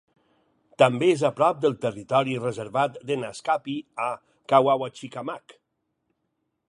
També 0.83 1.09
és 1.15 1.23
a 1.27 1.29
prop 1.39 1.59
del 1.65 1.75
territori 1.83 2.33
reservat 2.45 2.97
de 3.11 3.17
Naskapi 3.25 3.77
a 4.07 4.09
Kawawachikamach. 4.55 5.59